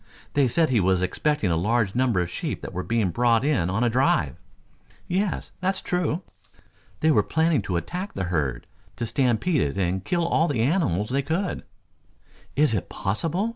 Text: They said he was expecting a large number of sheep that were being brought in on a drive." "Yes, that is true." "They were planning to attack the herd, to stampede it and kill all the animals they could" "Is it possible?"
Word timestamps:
They 0.33 0.47
said 0.47 0.71
he 0.71 0.79
was 0.79 1.03
expecting 1.03 1.51
a 1.51 1.55
large 1.55 1.93
number 1.93 2.21
of 2.21 2.29
sheep 2.31 2.63
that 2.63 2.73
were 2.73 2.81
being 2.81 3.11
brought 3.11 3.45
in 3.45 3.69
on 3.69 3.83
a 3.83 3.87
drive." 3.91 4.35
"Yes, 5.07 5.51
that 5.59 5.75
is 5.75 5.81
true." 5.83 6.23
"They 7.01 7.11
were 7.11 7.21
planning 7.21 7.61
to 7.61 7.77
attack 7.77 8.13
the 8.15 8.23
herd, 8.33 8.65
to 8.95 9.05
stampede 9.05 9.61
it 9.61 9.77
and 9.77 10.03
kill 10.03 10.27
all 10.27 10.47
the 10.47 10.63
animals 10.63 11.09
they 11.11 11.21
could" 11.21 11.61
"Is 12.55 12.73
it 12.73 12.89
possible?" 12.89 13.49